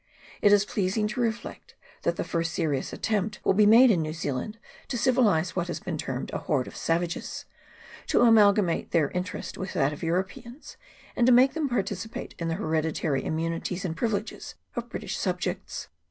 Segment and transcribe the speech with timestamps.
[0.41, 1.37] It is pleasing to c 2 20 GENERAL REMARKS.
[1.37, 1.45] [CHAP.
[1.45, 1.49] I.
[1.51, 5.67] reflect that the first serious attempt will be made in New Zealand to civilise what
[5.67, 7.45] has been termed a horde of savages,
[8.07, 10.75] to amalgamate their interest with that of Europeans,
[11.15, 15.87] and to make them participate in the hereditary immunities and privileges of British subjects.